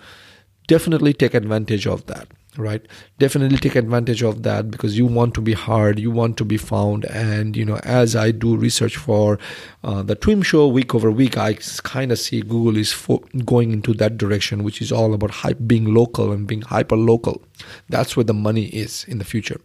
definitely 0.67 1.13
take 1.13 1.33
advantage 1.33 1.87
of 1.87 2.05
that 2.05 2.27
right? 2.57 2.85
Definitely 3.19 3.57
take 3.57 3.75
advantage 3.75 4.21
of 4.21 4.43
that 4.43 4.69
because 4.69 4.97
you 4.97 5.05
want 5.05 5.33
to 5.35 5.41
be 5.41 5.53
hard 5.53 5.99
you 5.99 6.11
want 6.11 6.37
to 6.37 6.45
be 6.45 6.57
found. 6.57 7.05
And 7.05 7.55
you 7.55 7.65
know 7.65 7.79
as 7.83 8.15
i 8.15 8.31
do 8.31 8.55
research 8.55 8.97
for 8.97 9.39
uh, 9.83 10.01
the 10.03 10.15
twim 10.15 10.43
show 10.43 10.67
week 10.67 10.95
over 10.95 11.11
week 11.11 11.37
i 11.37 11.53
kind 11.83 12.11
of 12.11 12.19
see 12.19 12.41
google 12.41 12.77
is 12.77 12.91
fo- 12.91 13.23
going 13.45 13.71
into 13.71 13.93
that 13.93 14.17
direction 14.17 14.63
which 14.63 14.81
is 14.81 14.91
all 14.91 15.13
about 15.13 15.31
hype 15.31 15.59
being 15.65 15.93
local 15.93 16.31
and 16.31 16.47
being 16.47 16.61
hyper 16.61 16.95
local 16.95 17.41
that's 17.89 18.15
where 18.15 18.23
the 18.23 18.33
money 18.33 18.65
is 18.65 19.05
in 19.05 19.17
the 19.17 19.25
future. 19.25 19.59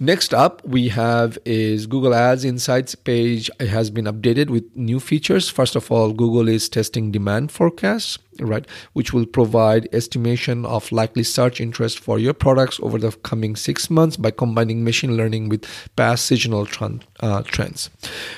Next 0.00 0.34
up, 0.34 0.64
we 0.66 0.88
have 0.88 1.38
is 1.44 1.86
Google 1.86 2.14
Ads 2.14 2.44
Insights 2.44 2.94
page 2.96 3.48
it 3.60 3.68
has 3.68 3.90
been 3.90 4.06
updated 4.06 4.50
with 4.50 4.64
new 4.74 4.98
features. 4.98 5.48
First 5.48 5.76
of 5.76 5.90
all, 5.90 6.12
Google 6.12 6.48
is 6.48 6.68
testing 6.68 7.12
demand 7.12 7.52
forecasts 7.52 8.18
right 8.40 8.66
which 8.92 9.12
will 9.12 9.26
provide 9.26 9.88
estimation 9.92 10.64
of 10.66 10.90
likely 10.92 11.22
search 11.22 11.60
interest 11.60 11.98
for 11.98 12.18
your 12.18 12.32
products 12.32 12.78
over 12.80 12.98
the 12.98 13.12
coming 13.22 13.56
six 13.56 13.90
months 13.90 14.16
by 14.16 14.30
combining 14.30 14.84
machine 14.84 15.16
learning 15.16 15.48
with 15.48 15.64
past 15.96 16.26
seasonal 16.26 16.66
trend, 16.66 17.04
uh, 17.20 17.42
trends. 17.42 17.90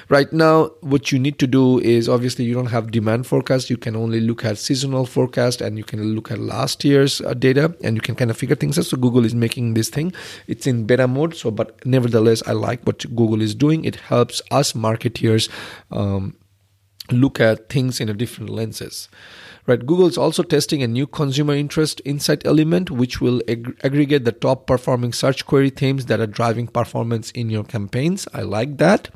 Right 0.09 0.33
now 0.33 0.71
what 0.81 1.13
you 1.13 1.19
need 1.19 1.39
to 1.39 1.47
do 1.47 1.79
is 1.81 2.09
obviously 2.09 2.45
you 2.45 2.55
don't 2.55 2.67
have 2.67 2.91
demand 2.91 3.27
forecast. 3.27 3.71
You 3.71 3.77
can 3.77 3.97
only 3.97 4.21
look 4.21 4.45
at 4.45 4.59
seasonal 4.59 5.07
forecast 5.07 5.61
and 5.61 5.79
you 5.79 5.85
can 5.85 6.15
look 6.15 6.31
at 6.31 6.39
last 6.39 6.85
year's 6.85 7.21
uh, 7.21 7.35
data 7.35 7.75
and 7.83 7.97
you 7.97 8.01
can 8.01 8.15
kind 8.15 8.31
of 8.31 8.37
figure 8.37 8.57
things 8.57 8.79
out. 8.79 8.87
So 8.87 8.97
google 8.97 9.25
is 9.25 9.35
making 9.35 9.75
this 9.75 9.89
thing. 9.89 10.13
It's 10.47 10.67
in 10.67 10.85
beta 10.85 11.09
mode 11.09 11.35
so 11.35 11.51
but 11.51 11.85
nevertheless 11.87 12.43
i 12.47 12.53
like 12.53 12.83
what 12.85 12.99
google 13.15 13.43
is 13.43 13.55
doing. 13.55 13.85
It 13.85 13.97
helps 13.97 14.43
us 14.51 14.73
marketeers 14.73 15.49
um, 15.91 16.37
look 17.11 17.41
at 17.41 17.69
things 17.69 18.01
in 18.01 18.09
a 18.09 18.15
different 18.15 18.51
lenses 18.51 19.09
Right, 19.67 19.85
Google 19.85 20.07
is 20.07 20.17
also 20.17 20.45
testing 20.45 20.85
a 20.85 20.87
new 20.87 21.09
consumer 21.09 21.53
interest 21.53 22.01
insight 22.05 22.47
element, 22.47 22.89
which 22.89 23.21
will 23.21 23.43
ag- 23.49 23.77
aggregate 23.83 24.25
the 24.25 24.31
top 24.31 24.65
performing 24.65 25.13
search 25.13 25.45
query 25.45 25.71
themes 25.71 26.07
that 26.07 26.21
are 26.21 26.27
driving 26.29 26.69
performance 26.69 27.33
in 27.33 27.51
your 27.51 27.65
campaigns. 27.65 28.29
I 28.33 28.43
like 28.43 28.77
that. 28.77 29.09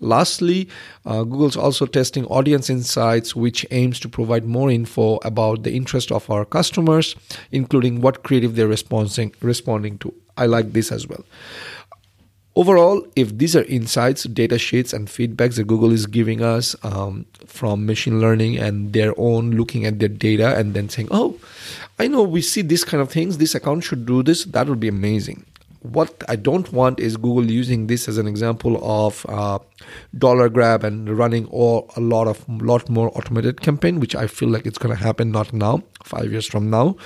Lastly, 0.00 0.68
uh, 1.06 1.22
Google's 1.22 1.56
also 1.56 1.86
testing 1.86 2.26
audience 2.26 2.68
insights, 2.68 3.34
which 3.34 3.64
aims 3.70 3.98
to 4.00 4.08
provide 4.10 4.44
more 4.44 4.70
info 4.70 5.16
about 5.24 5.62
the 5.62 5.74
interest 5.74 6.12
of 6.12 6.28
our 6.28 6.44
customers, 6.44 7.16
including 7.50 8.02
what 8.02 8.24
creative 8.24 8.56
they're 8.56 8.68
responding 8.68 9.32
responding 9.40 9.96
to. 9.98 10.12
I 10.36 10.46
like 10.46 10.72
this 10.72 10.92
as 10.92 11.08
well. 11.08 11.24
Overall, 12.56 13.04
if 13.16 13.36
these 13.36 13.56
are 13.56 13.64
insights, 13.64 14.24
data 14.24 14.58
sheets, 14.58 14.92
and 14.92 15.08
feedbacks 15.08 15.56
that 15.56 15.64
Google 15.64 15.90
is 15.90 16.06
giving 16.06 16.40
us 16.40 16.76
um, 16.84 17.26
from 17.46 17.84
machine 17.84 18.20
learning 18.20 18.58
and 18.58 18.92
their 18.92 19.12
own 19.18 19.50
looking 19.52 19.84
at 19.84 19.98
their 19.98 20.08
data 20.08 20.56
and 20.56 20.72
then 20.72 20.88
saying, 20.88 21.08
oh, 21.10 21.36
I 21.98 22.06
know 22.06 22.22
we 22.22 22.42
see 22.42 22.62
this 22.62 22.84
kind 22.84 23.00
of 23.00 23.10
things, 23.10 23.38
this 23.38 23.56
account 23.56 23.82
should 23.82 24.06
do 24.06 24.22
this, 24.22 24.44
that 24.44 24.68
would 24.68 24.78
be 24.78 24.86
amazing. 24.86 25.44
What 25.82 26.22
I 26.28 26.36
don't 26.36 26.72
want 26.72 27.00
is 27.00 27.16
Google 27.16 27.50
using 27.50 27.88
this 27.88 28.08
as 28.08 28.18
an 28.18 28.26
example 28.26 28.80
of 28.82 29.26
uh, 29.28 29.58
dollar 30.16 30.48
grab 30.48 30.84
and 30.84 31.10
running 31.10 31.46
all, 31.48 31.90
a 31.96 32.00
lot 32.00 32.26
of 32.26 32.48
lot 32.48 32.88
more 32.88 33.10
automated 33.18 33.60
campaign, 33.60 34.00
which 34.00 34.14
I 34.14 34.28
feel 34.28 34.48
like 34.48 34.64
it's 34.64 34.78
going 34.78 34.96
to 34.96 35.02
happen 35.02 35.30
not 35.30 35.52
now, 35.52 35.82
five 36.04 36.30
years 36.30 36.46
from 36.46 36.70
now, 36.70 36.96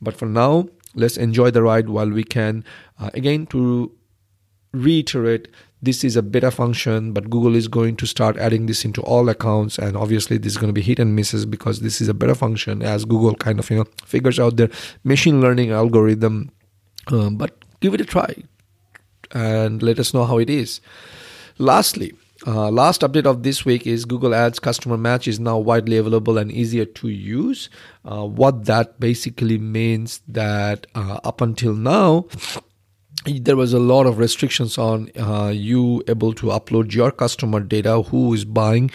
but 0.00 0.16
for 0.16 0.26
now, 0.26 0.68
let's 0.94 1.16
enjoy 1.16 1.50
the 1.50 1.62
ride 1.62 1.88
while 1.88 2.08
we 2.08 2.22
can. 2.22 2.62
Uh, 3.00 3.10
again, 3.14 3.46
to 3.46 3.90
reiterate 4.72 5.48
this 5.80 6.02
is 6.02 6.16
a 6.16 6.22
beta 6.22 6.50
function 6.50 7.12
but 7.12 7.30
google 7.30 7.54
is 7.54 7.68
going 7.68 7.96
to 7.96 8.06
start 8.06 8.36
adding 8.36 8.66
this 8.66 8.84
into 8.84 9.00
all 9.02 9.28
accounts 9.28 9.78
and 9.78 9.96
obviously 9.96 10.36
this 10.36 10.52
is 10.52 10.58
going 10.58 10.68
to 10.68 10.72
be 10.72 10.82
hit 10.82 10.98
and 10.98 11.14
misses 11.14 11.46
because 11.46 11.80
this 11.80 12.00
is 12.00 12.08
a 12.08 12.14
beta 12.14 12.34
function 12.34 12.82
as 12.82 13.04
google 13.04 13.34
kind 13.34 13.58
of 13.58 13.70
you 13.70 13.76
know 13.76 13.86
figures 14.04 14.38
out 14.38 14.56
their 14.56 14.70
machine 15.04 15.40
learning 15.40 15.70
algorithm 15.70 16.50
um, 17.08 17.36
but 17.36 17.64
give 17.80 17.94
it 17.94 18.00
a 18.00 18.04
try 18.04 18.34
and 19.32 19.82
let 19.82 19.98
us 19.98 20.12
know 20.12 20.24
how 20.24 20.38
it 20.38 20.50
is 20.50 20.80
lastly 21.58 22.12
uh, 22.46 22.70
last 22.70 23.00
update 23.00 23.26
of 23.26 23.42
this 23.42 23.64
week 23.64 23.84
is 23.84 24.04
Google 24.04 24.32
Ads 24.32 24.60
Customer 24.60 24.96
Match 24.96 25.26
is 25.26 25.40
now 25.40 25.58
widely 25.58 25.96
available 25.96 26.38
and 26.38 26.52
easier 26.52 26.84
to 26.84 27.08
use. 27.08 27.68
Uh, 28.04 28.24
what 28.24 28.66
that 28.66 29.00
basically 29.00 29.58
means 29.58 30.20
that 30.28 30.86
uh, 30.94 31.18
up 31.24 31.40
until 31.40 31.74
now, 31.74 32.26
there 33.24 33.56
was 33.56 33.72
a 33.72 33.78
lot 33.78 34.06
of 34.06 34.18
restrictions 34.18 34.78
on 34.78 35.10
uh, 35.18 35.48
you 35.54 36.02
able 36.08 36.32
to 36.32 36.46
upload 36.46 36.94
your 36.94 37.10
customer 37.10 37.60
data 37.60 38.02
who 38.02 38.32
is 38.32 38.44
buying 38.44 38.90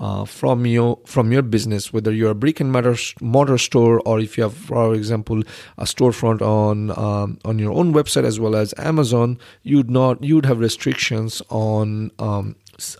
uh, 0.00 0.24
from 0.24 0.66
your 0.66 0.98
from 1.06 1.32
your 1.32 1.42
business 1.42 1.92
whether 1.92 2.12
you're 2.12 2.30
a 2.30 2.34
brick 2.34 2.60
and 2.60 2.72
mortar, 2.72 2.96
mortar 3.20 3.58
store 3.58 4.00
or 4.00 4.20
if 4.20 4.36
you 4.36 4.42
have 4.42 4.54
for 4.54 4.94
example 4.94 5.42
a 5.78 5.84
storefront 5.84 6.42
on 6.42 6.90
um, 6.98 7.38
on 7.44 7.58
your 7.58 7.72
own 7.72 7.92
website 7.92 8.24
as 8.24 8.38
well 8.38 8.56
as 8.56 8.74
amazon 8.78 9.38
you'd 9.62 9.90
not 9.90 10.22
you'd 10.22 10.46
have 10.46 10.58
restrictions 10.58 11.40
on 11.48 12.10
um, 12.18 12.56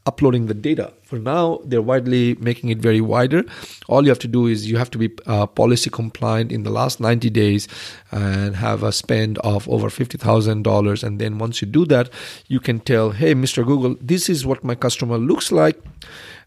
uploading 0.07 0.47
the 0.47 0.55
data. 0.55 0.93
For 1.03 1.19
now, 1.19 1.61
they're 1.65 1.83
widely 1.83 2.35
making 2.41 2.71
it 2.71 2.79
very 2.79 3.01
wider. 3.01 3.45
All 3.89 4.03
you 4.03 4.09
have 4.09 4.19
to 4.21 4.29
do 4.29 4.47
is 4.47 4.69
you 4.69 4.77
have 4.77 4.91
to 4.91 4.99
be 4.99 5.11
uh, 5.27 5.47
policy 5.47 5.89
compliant 5.89 6.51
in 6.51 6.65
the 6.65 6.71
last 6.71 7.01
90 7.01 7.31
days 7.31 7.69
and 8.11 8.57
have 8.57 8.83
a 8.83 8.93
spend 8.93 9.39
of 9.39 9.69
over 9.69 9.89
$50,000. 9.89 11.05
And 11.05 11.19
then 11.21 11.39
once 11.39 11.63
you 11.63 11.69
do 11.69 11.85
that, 11.87 12.11
you 12.49 12.61
can 12.61 12.81
tell, 12.81 13.11
hey, 13.11 13.35
Mr. 13.35 13.65
Google, 13.65 13.97
this 14.01 14.29
is 14.29 14.45
what 14.45 14.65
my 14.65 14.75
customer 14.75 15.17
looks 15.17 15.53
like. 15.53 15.81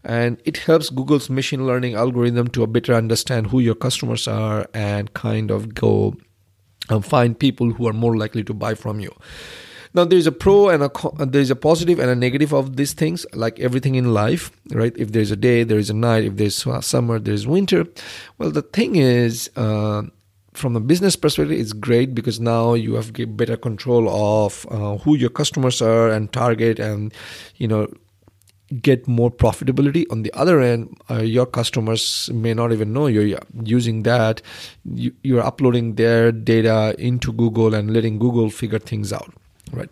And 0.04 0.40
it 0.44 0.58
helps 0.58 0.90
Google's 0.90 1.30
machine 1.30 1.66
learning 1.66 1.94
algorithm 1.94 2.48
to 2.48 2.66
better 2.66 2.94
understand 2.94 3.46
who 3.48 3.60
your 3.60 3.76
customers 3.76 4.28
are 4.28 4.66
and 4.74 5.12
kind 5.14 5.50
of 5.50 5.74
go 5.74 6.16
and 6.90 7.04
find 7.04 7.38
people 7.38 7.72
who 7.72 7.86
are 7.86 7.92
more 7.92 8.16
likely 8.16 8.44
to 8.44 8.52
buy 8.52 8.74
from 8.74 9.00
you. 9.00 9.14
Now 9.94 10.04
there's 10.04 10.26
a 10.26 10.32
pro 10.32 10.68
and 10.70 10.82
a 10.82 10.90
there's 11.26 11.50
a 11.50 11.56
positive 11.56 11.98
and 11.98 12.10
a 12.10 12.16
negative 12.16 12.52
of 12.52 12.76
these 12.76 12.94
things, 12.94 13.26
like 13.34 13.60
everything 13.60 13.94
in 13.94 14.14
life, 14.14 14.50
right? 14.70 14.94
If 14.96 15.12
there's 15.12 15.30
a 15.30 15.36
day, 15.36 15.64
there 15.64 15.78
is 15.78 15.90
a 15.90 15.94
night. 15.94 16.24
If 16.24 16.36
there's 16.36 16.66
summer, 16.86 17.18
there's 17.18 17.46
winter. 17.46 17.86
Well, 18.38 18.50
the 18.50 18.62
thing 18.62 18.96
is. 18.96 19.50
Uh, 19.56 20.04
from 20.54 20.76
a 20.76 20.80
business 20.80 21.16
perspective, 21.16 21.58
it's 21.58 21.72
great 21.72 22.14
because 22.14 22.38
now 22.38 22.74
you 22.74 22.92
have 22.92 23.10
better 23.38 23.56
control 23.56 24.06
of 24.10 24.66
uh, 24.70 24.98
who 24.98 25.16
your 25.16 25.30
customers 25.30 25.80
are 25.80 26.10
and 26.10 26.30
target, 26.30 26.78
and 26.78 27.14
you 27.56 27.66
know 27.66 27.88
get 28.82 29.08
more 29.08 29.30
profitability. 29.30 30.04
On 30.10 30.22
the 30.22 30.32
other 30.34 30.60
end, 30.60 30.94
uh, 31.10 31.22
your 31.22 31.46
customers 31.46 32.30
may 32.32 32.52
not 32.52 32.70
even 32.70 32.92
know 32.92 33.06
you're 33.06 33.38
using 33.64 34.02
that. 34.02 34.42
You, 34.84 35.14
you're 35.22 35.42
uploading 35.42 35.94
their 35.94 36.32
data 36.32 36.94
into 36.98 37.32
Google 37.32 37.74
and 37.74 37.92
letting 37.92 38.18
Google 38.18 38.50
figure 38.50 38.78
things 38.78 39.10
out 39.10 39.32
right? 39.72 39.90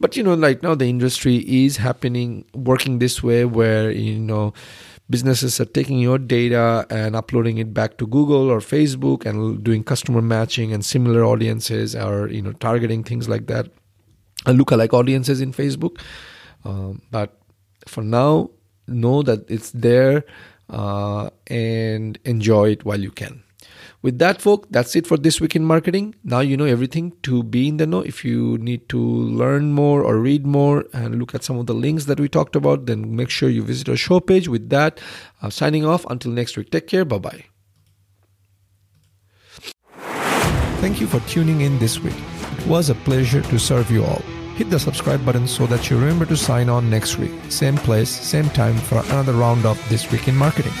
But 0.00 0.16
you 0.16 0.22
know 0.22 0.36
right 0.36 0.62
now 0.62 0.74
the 0.74 0.86
industry 0.86 1.36
is 1.64 1.76
happening 1.76 2.44
working 2.54 2.98
this 2.98 3.22
way 3.22 3.44
where 3.44 3.90
you 3.90 4.18
know 4.18 4.52
businesses 5.08 5.60
are 5.60 5.66
taking 5.66 5.98
your 5.98 6.18
data 6.18 6.86
and 6.90 7.14
uploading 7.14 7.58
it 7.58 7.72
back 7.72 7.96
to 7.96 8.08
google 8.08 8.50
or 8.50 8.58
facebook 8.58 9.24
and 9.24 9.62
doing 9.62 9.84
customer 9.84 10.20
matching 10.20 10.72
and 10.72 10.84
similar 10.84 11.24
audiences 11.24 11.94
or 11.94 12.28
you 12.28 12.42
know 12.42 12.50
targeting 12.54 13.04
things 13.04 13.28
like 13.28 13.46
that 13.46 13.68
lookalike 14.52 14.92
audiences 14.92 15.40
in 15.40 15.52
facebook. 15.52 16.00
Um, 16.64 17.02
but 17.10 17.38
for 17.86 18.02
now 18.02 18.50
know 18.88 19.22
that 19.22 19.50
it's 19.50 19.70
there 19.70 20.24
uh, 20.70 21.30
and 21.48 22.18
enjoy 22.24 22.70
it 22.70 22.84
while 22.84 23.00
you 23.00 23.10
can 23.10 23.42
with 24.02 24.18
that, 24.18 24.40
folk, 24.40 24.66
that's 24.70 24.94
it 24.94 25.06
for 25.06 25.16
this 25.16 25.40
week 25.40 25.56
in 25.56 25.64
marketing. 25.64 26.14
Now 26.22 26.40
you 26.40 26.56
know 26.56 26.64
everything 26.64 27.12
to 27.22 27.42
be 27.42 27.68
in 27.68 27.76
the 27.78 27.86
know. 27.86 28.00
If 28.00 28.24
you 28.24 28.58
need 28.58 28.88
to 28.90 28.98
learn 28.98 29.72
more 29.72 30.02
or 30.02 30.18
read 30.18 30.46
more 30.46 30.84
and 30.92 31.18
look 31.18 31.34
at 31.34 31.42
some 31.42 31.58
of 31.58 31.66
the 31.66 31.74
links 31.74 32.04
that 32.04 32.20
we 32.20 32.28
talked 32.28 32.56
about, 32.56 32.86
then 32.86 33.16
make 33.16 33.30
sure 33.30 33.48
you 33.48 33.62
visit 33.62 33.88
our 33.88 33.96
show 33.96 34.20
page. 34.20 34.48
With 34.48 34.70
that, 34.70 35.00
uh, 35.42 35.50
signing 35.50 35.84
off 35.84 36.06
until 36.08 36.30
next 36.30 36.56
week. 36.56 36.70
Take 36.70 36.86
care. 36.86 37.04
Bye 37.04 37.18
bye. 37.18 37.44
Thank 40.80 41.00
you 41.00 41.06
for 41.06 41.20
tuning 41.28 41.62
in 41.62 41.78
this 41.78 41.98
week. 41.98 42.14
It 42.58 42.66
was 42.66 42.90
a 42.90 42.94
pleasure 42.94 43.42
to 43.42 43.58
serve 43.58 43.90
you 43.90 44.04
all. 44.04 44.22
Hit 44.56 44.70
the 44.70 44.78
subscribe 44.78 45.24
button 45.24 45.48
so 45.48 45.66
that 45.66 45.90
you 45.90 45.98
remember 45.98 46.26
to 46.26 46.36
sign 46.36 46.68
on 46.68 46.88
next 46.88 47.18
week. 47.18 47.32
Same 47.48 47.76
place, 47.76 48.08
same 48.08 48.48
time 48.50 48.76
for 48.76 48.98
another 49.06 49.32
round 49.32 49.66
of 49.66 49.76
This 49.88 50.10
Week 50.12 50.28
in 50.28 50.36
Marketing. 50.36 50.72